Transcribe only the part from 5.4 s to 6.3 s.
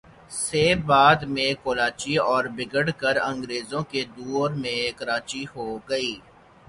ھو گئی